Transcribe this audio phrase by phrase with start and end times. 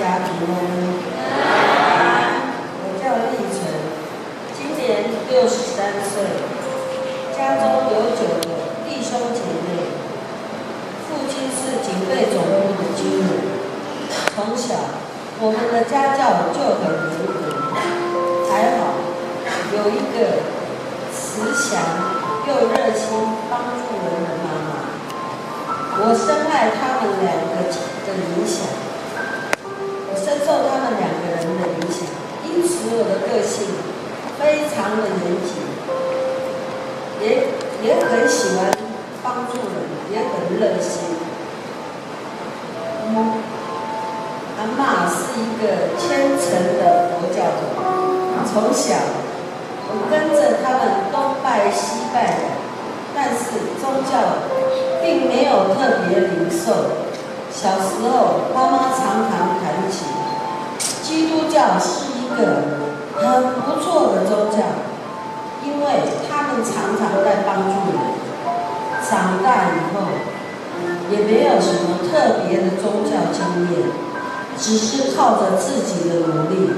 [0.00, 0.56] 家平安。
[2.80, 3.60] 我叫丽晨，
[4.56, 6.24] 今年六十三岁，
[7.36, 8.48] 家中有九个
[8.88, 9.92] 弟兄姐妹，
[11.04, 13.28] 父亲是警备总部的军人。
[14.34, 14.72] 从小，
[15.38, 17.60] 我们的家教就很严格，
[18.48, 19.04] 还好
[19.76, 20.48] 有一个
[21.12, 21.76] 慈祥
[22.48, 23.04] 又热心
[23.50, 24.80] 帮助人的妈妈。
[26.02, 28.79] 我深爱他们两个的影响。
[30.22, 32.04] 深受他们两个人的影响，
[32.44, 33.72] 因此我的个性
[34.38, 35.50] 非常的严谨，
[37.20, 37.24] 也
[37.82, 38.70] 也很喜欢
[39.22, 39.74] 帮助人，
[40.12, 41.16] 也很热心。
[43.08, 43.42] 嗯，
[44.58, 46.80] 阿嬷是一个虔诚的
[47.16, 47.60] 佛教徒，
[48.52, 48.94] 从小
[49.88, 52.44] 我跟着他们东拜西拜的，
[53.14, 53.40] 但是
[53.80, 54.44] 宗教
[55.02, 57.08] 并没有特别领受。
[57.60, 60.06] 小时候，妈妈常常谈起。
[61.02, 62.40] 基督教是一个
[63.20, 64.64] 很不错的宗教，
[65.62, 65.84] 因为
[66.26, 68.00] 他们常常在帮助人。
[69.06, 70.08] 长大以后，
[71.10, 73.44] 也没有什么特别的宗教经
[73.76, 73.90] 验，
[74.56, 76.72] 只是靠着自己的努力，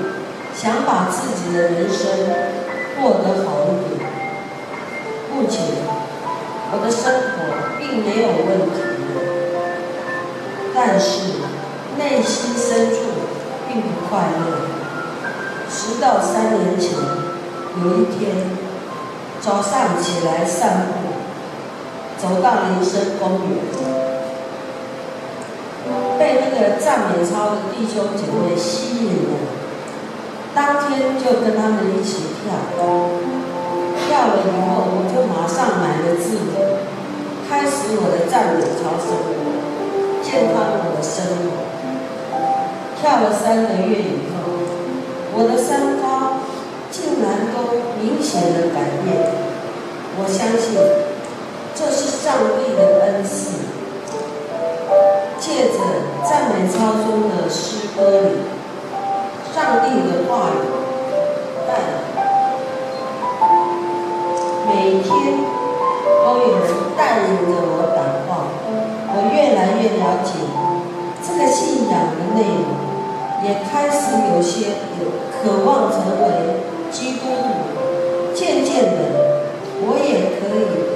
[0.52, 2.08] 想把自己的人生
[3.00, 4.10] 过得好一点。
[5.32, 5.60] 目前，
[6.72, 8.76] 我的生活并没有问题，
[10.84, 11.38] 但是
[11.96, 12.96] 内心深处。
[13.72, 14.68] 并不快乐。
[15.70, 16.90] 直到三年前，
[17.82, 18.36] 有一天
[19.40, 20.92] 早上起来散步，
[22.20, 23.50] 走到林森公园，
[26.18, 29.32] 被那个赞美操的弟兄姐妹吸引了。
[30.54, 32.52] 当天就跟他们一起跳，
[34.06, 36.36] 跳了以后，我就马上买了字，
[37.48, 39.08] 开始我的赞美操生
[40.32, 41.68] 健康我的生活。
[42.98, 44.48] 跳了三个月以后，
[45.36, 46.40] 我的身高
[46.90, 49.28] 竟然都明显的改变。
[50.16, 50.72] 我相信
[51.74, 53.60] 这是上帝的恩赐。
[55.38, 55.76] 借着
[56.24, 58.40] 赞美操中的诗歌里，
[59.52, 60.64] 上帝的话语
[61.68, 61.76] 带
[73.44, 74.68] 也开始有些
[75.02, 78.98] 有渴望成为基督徒，渐渐的，
[79.82, 80.94] 我也可以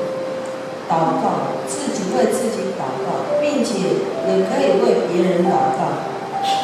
[0.86, 3.98] 祷告，自己为自己祷告，并且
[4.30, 6.06] 也可以为别人祷告。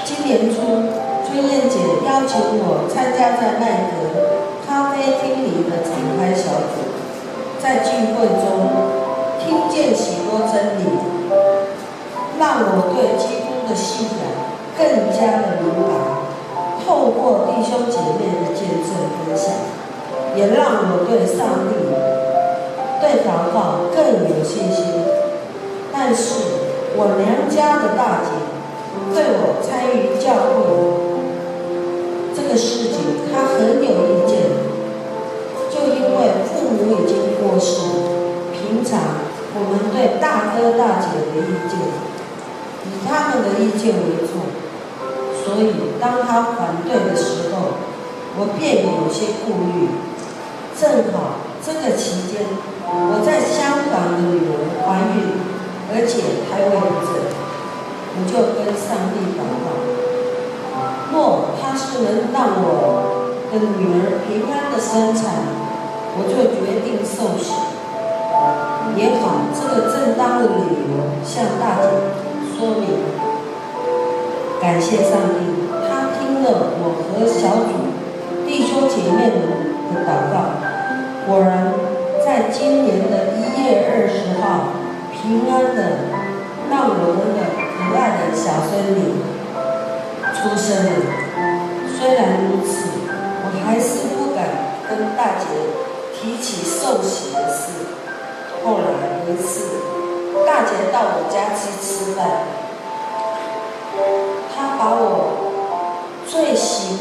[0.04, 0.62] 今年初，
[1.26, 6.94] 春燕姐邀请我参加在麦格咖啡厅里的敞开小组，
[7.58, 8.70] 在聚会中
[9.42, 10.86] 听见许多真理，
[12.38, 14.51] 让我对基督的信仰。
[14.78, 15.92] 更加的明白，
[16.84, 18.88] 透过弟兄姐妹的见证
[19.24, 19.52] 分享，
[20.34, 21.72] 也让我对上帝、
[23.00, 24.80] 对祷告更有信心。
[25.92, 26.24] 但是
[26.96, 28.30] 我娘家的大姐
[29.14, 30.64] 对我参与教会
[32.34, 32.96] 这个事情，
[33.30, 34.32] 她很有意见。
[35.70, 37.86] 就因为父母已经过世，
[38.52, 38.98] 平常
[39.54, 41.78] 我们对大哥大姐的意见，
[42.84, 44.61] 以他们的意见为主。
[45.44, 47.82] 所以，当他反对的时候，
[48.38, 49.90] 我便有些顾虑。
[50.78, 52.46] 正好这个期间，
[52.86, 55.36] 我在香港的女儿怀孕，
[55.92, 57.12] 而且胎位不正，
[58.14, 59.66] 我就跟上帝祷告：
[61.12, 65.22] 若他是能让我的女儿平安的生产，
[66.16, 67.52] 我就决定受洗。
[68.96, 71.88] 也好，这个正当的理由向大姐
[72.58, 73.21] 说明。
[74.62, 75.42] 感谢上帝，
[75.90, 77.74] 他听了我和小组
[78.46, 79.42] 弟兄姐妹们
[79.90, 80.62] 的祷告，
[81.26, 81.74] 果然
[82.24, 84.70] 在今年的一月二十号，
[85.10, 86.06] 平安的
[86.70, 87.42] 让我们的
[87.74, 89.18] 可爱的小孙女
[90.30, 91.10] 出生了。
[91.98, 92.86] 虽然如此，
[93.42, 94.46] 我还是不敢
[94.88, 95.50] 跟大姐
[96.14, 97.82] 提起受洗的事。
[98.62, 99.66] 后来一次，
[100.46, 101.81] 大姐到我家去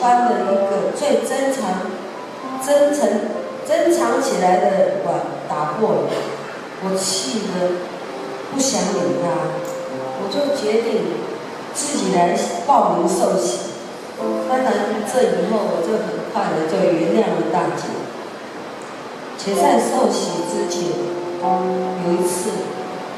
[0.01, 1.61] 穿的一个最珍藏、
[2.65, 3.07] 珍藏、
[3.67, 6.09] 珍藏起来的碗打破了，
[6.83, 7.85] 我气得
[8.51, 9.29] 不想理他，
[10.17, 11.21] 我就决定
[11.75, 13.69] 自己来报名受洗。
[14.49, 14.73] 当然，
[15.05, 17.93] 这以后我就很快的就原谅了大姐。
[19.37, 20.97] 且在受洗之前，
[21.43, 22.49] 有一次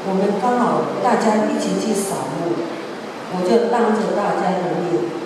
[0.06, 2.52] 我们刚好大家一起去扫墓。
[3.36, 5.23] 我就当着大家的面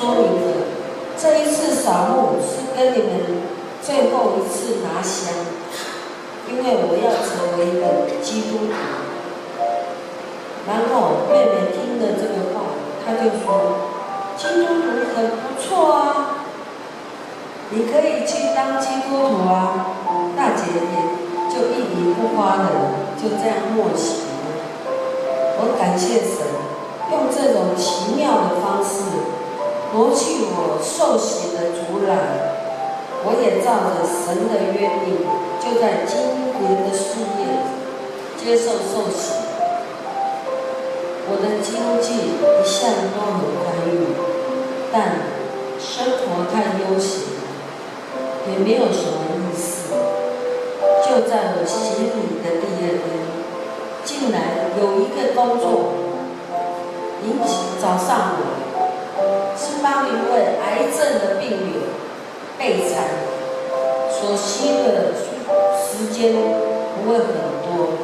[0.00, 0.24] 说明
[1.14, 3.42] 这一次扫墓是跟你们
[3.82, 5.34] 最后一次拿香，
[6.48, 8.72] 因为我要成为一个基督徒。
[10.66, 12.72] 然后妹妹听了这个话，
[13.04, 13.44] 她就说
[14.40, 16.00] ：“基督徒很不错啊，
[17.68, 19.98] 你可以去当基督徒啊。”
[20.34, 20.96] 大姐姐
[21.50, 22.70] 就一语不发的
[23.20, 24.48] 就这样默许了。
[25.58, 26.48] 我感谢神，
[27.12, 29.19] 用这种奇妙的方式。
[29.92, 32.14] 夺去我受洗的阻拦，
[33.24, 35.18] 我也照着神的约定，
[35.58, 37.66] 就在今年的四月
[38.38, 39.34] 接受受洗。
[41.26, 42.78] 我的经济一向
[43.10, 44.14] 都很宽裕，
[44.92, 45.26] 但
[45.80, 47.26] 生活太悠闲，
[48.46, 49.90] 也没有什么意思。
[51.02, 53.26] 就在我洗礼的第二天，
[54.04, 55.66] 竟然有一个工作
[57.24, 58.59] 引起找上我。
[59.82, 61.58] 帮一位癌症的病人
[62.58, 63.08] 备产，
[64.10, 65.14] 所需的
[65.74, 67.26] 时间不会很
[67.64, 67.96] 多，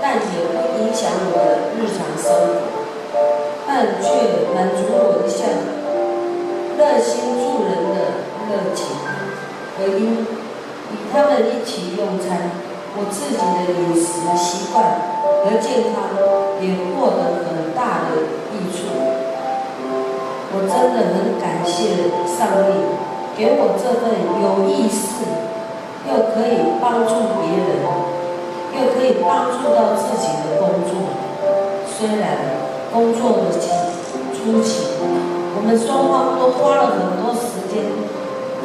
[0.00, 0.20] 但也
[0.54, 3.18] 不影响我的日常生活，
[3.66, 4.06] 但却
[4.54, 5.50] 满足我一项
[6.78, 7.96] 热心助人的
[8.48, 8.86] 热情。
[9.78, 12.50] 唯因与他们一起用餐，
[12.96, 14.04] 我自己的饮食
[14.38, 14.74] 习惯
[15.44, 15.94] 和健康
[16.60, 16.64] 也
[16.94, 18.45] 获得很大的。
[20.58, 22.72] 我真的很感谢上帝
[23.36, 24.08] 给我这份
[24.40, 25.20] 有意识，
[26.08, 27.12] 又可以帮助
[27.44, 27.84] 别人，
[28.72, 31.12] 又可以帮助到自己的工作。
[31.84, 32.56] 虽然
[32.90, 33.52] 工作的
[34.32, 34.96] 初期，
[35.56, 37.84] 我们双方都花了很多时间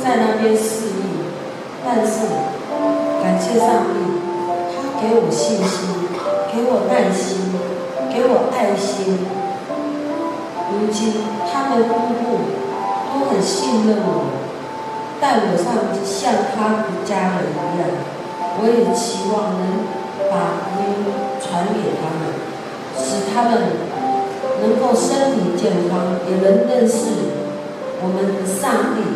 [0.02, 1.28] 在那边适应，
[1.84, 2.32] 但是
[3.22, 4.00] 感谢上帝，
[4.72, 6.08] 他给我信心，
[6.54, 7.52] 给我耐心，
[8.08, 9.28] 给我爱心。
[10.72, 11.20] 如今。
[11.72, 12.36] 他们夫妇
[13.14, 14.28] 都很信任我，
[15.22, 15.72] 待我上
[16.04, 17.88] 像他的家人一样。
[18.60, 19.88] 我也期望能
[20.28, 20.92] 把福音
[21.40, 22.28] 传给他们，
[23.00, 23.72] 使他们
[24.60, 27.08] 能够身体健康，也能认识
[28.04, 29.08] 我们的上帝，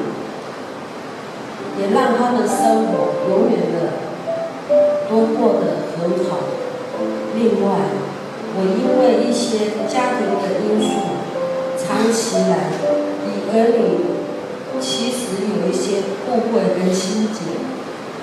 [1.81, 4.00] 也让他们生活永远的
[5.10, 6.40] 都过得很好。
[7.36, 7.84] 另外，
[8.56, 11.14] 我因为一些家庭的因素。
[11.87, 12.73] 长期来，
[13.25, 13.79] 与儿女
[14.81, 15.17] 其实
[15.53, 17.39] 有一些误会跟心结，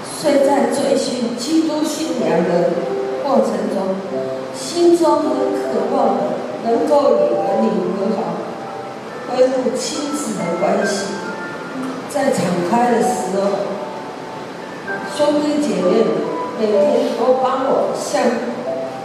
[0.04, 2.70] 虽在追寻基督信仰的
[3.22, 3.96] 过程中，
[4.54, 6.18] 心中很渴望
[6.64, 7.64] 能够与儿女
[7.96, 8.18] 和好，
[9.28, 11.06] 恢复亲子的关系。
[12.10, 13.40] 在敞开的时候，
[15.16, 16.04] 兄弟姐妹
[16.58, 18.22] 每天都帮我向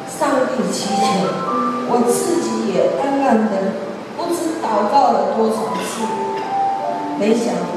[0.09, 1.05] 上帝祈求，
[1.89, 3.86] 我自己也暗暗的。
[4.67, 6.03] 不知祷告了多少次，
[7.17, 7.67] 没想到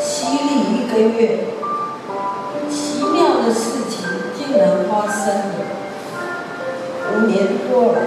[0.00, 1.44] 洗礼一个月，
[2.68, 3.16] 奇妙
[3.46, 4.04] 的事情
[4.36, 5.54] 竟然发生了。
[7.14, 7.98] 五年多了，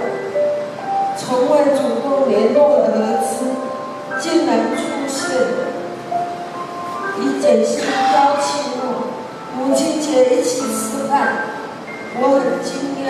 [1.16, 3.46] 从未主动联络的儿子，
[4.20, 5.58] 竟然出现了，
[7.18, 7.82] 以简讯
[8.14, 8.82] 邀请我
[9.56, 11.46] 母亲节一起吃饭，
[12.20, 12.70] 我很惊
[13.06, 13.08] 讶，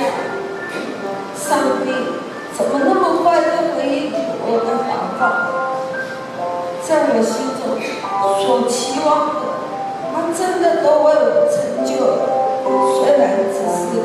[1.36, 1.90] 上帝。
[2.54, 4.84] 怎么那么快就回应我的
[6.82, 7.62] 在我心中
[8.42, 9.40] 所期望的，
[10.12, 12.12] 他真的都为我成就了。
[12.98, 14.02] 虽然只是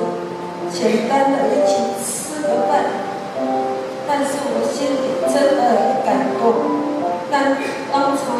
[0.72, 2.86] 简单的一起吃个饭，
[4.08, 6.08] 但是我心里真的很感
[6.40, 6.44] 动。
[7.32, 7.58] 但
[7.92, 8.38] 当场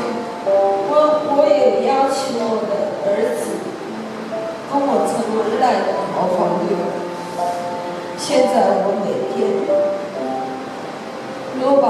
[0.90, 0.92] 我
[1.36, 3.42] 我也邀请我的儿子
[4.72, 6.78] 跟我成为赖的好朋友。
[8.18, 9.36] 现在我每天。
[11.60, 11.88] 都把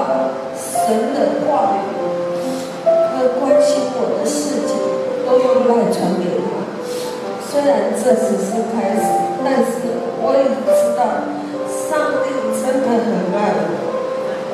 [0.88, 2.00] 神的话语
[3.12, 4.72] 和关心我的事情
[5.28, 6.64] 都用来传给他。
[7.44, 9.04] 虽然这只是开始，
[9.44, 9.84] 但是
[10.24, 11.28] 我也知道
[11.68, 13.76] 上帝真的很爱我。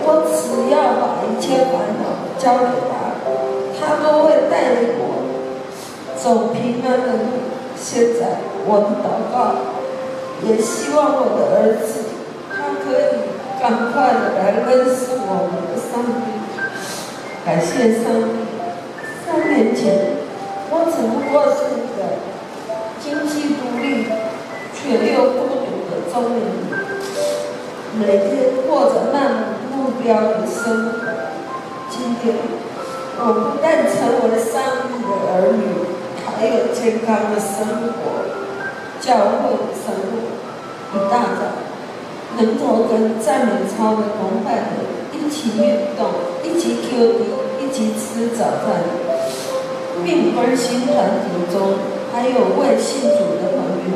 [0.05, 3.13] 我只要把一切烦恼交给他，
[3.77, 5.21] 他都会带领我
[6.17, 7.29] 走平安的路。
[7.77, 9.37] 现在我的祷告，
[10.49, 12.09] 也希望我的儿子
[12.49, 13.21] 他可以。
[13.61, 16.09] 赶快的来认识我们上帝，
[17.45, 18.33] 感谢上帝。
[19.23, 20.17] 三年前，
[20.71, 22.17] 我只不过是一个
[22.99, 24.09] 经济独立
[24.73, 26.73] 却又孤独的中年人，
[27.93, 30.97] 每天过着漫无目标的生活。
[31.91, 32.33] 今天，
[33.19, 35.61] 我不但成为了上帝的儿女，
[36.25, 38.33] 还有健康的生活，
[38.99, 41.62] 教会的生活，一大早。
[42.37, 46.09] 能够跟赞美操的同伴们一起运动，
[46.43, 48.83] 一起 QD，一起吃早饭。
[50.03, 51.77] 并关心团体中
[52.11, 53.93] 还有未信主的朋友，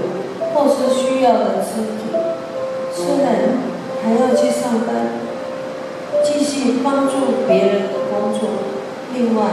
[0.54, 2.14] 或是需要的肢体。
[2.94, 3.58] 虽然
[4.04, 5.10] 还要去上班，
[6.24, 7.14] 继续帮助
[7.48, 8.48] 别人的工作，
[9.14, 9.44] 另外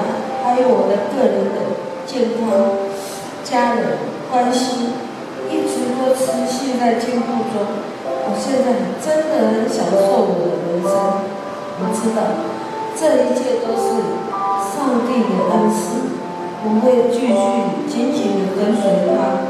[0.45, 1.57] 还有我的个人的
[2.07, 2.77] 健康、
[3.43, 3.99] 家人
[4.31, 4.91] 关系，
[5.51, 7.94] 一直都持续在进步中。
[8.27, 8.73] 我现在
[9.05, 10.91] 真的很享受我的人生，
[11.77, 12.19] 我知道
[12.97, 14.01] 这一切都是
[14.73, 15.77] 上帝的恩赐。
[16.67, 17.37] 我会继续
[17.93, 19.45] 紧紧地跟随他，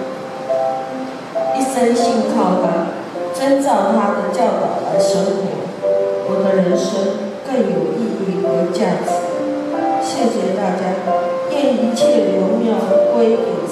[1.54, 2.90] 一生信靠他，
[3.32, 5.46] 遵照他的教导来生活，
[6.26, 9.14] 我的人生更有意义和价值。
[10.02, 10.82] 谢谢大家，
[11.52, 12.74] 愿一切荣耀
[13.14, 13.63] 归于。